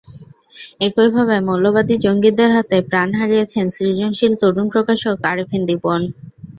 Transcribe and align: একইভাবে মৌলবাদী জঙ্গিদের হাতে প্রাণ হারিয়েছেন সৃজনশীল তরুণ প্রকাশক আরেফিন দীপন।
একইভাবে 0.81 1.35
মৌলবাদী 1.47 1.95
জঙ্গিদের 2.05 2.49
হাতে 2.55 2.77
প্রাণ 2.89 3.09
হারিয়েছেন 3.19 3.65
সৃজনশীল 3.75 4.33
তরুণ 4.41 4.67
প্রকাশক 4.73 5.17
আরেফিন 5.25 5.61
দীপন। 5.69 6.01